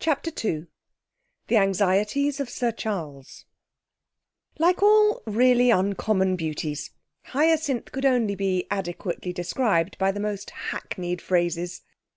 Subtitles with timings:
[0.00, 0.66] CHAPTER II
[1.46, 3.44] The Anxieties of Sir Charles
[4.58, 6.90] Like all really uncommon beauties,
[7.26, 11.82] Hyacinth could only be adequately described by the most hackneyed phrases.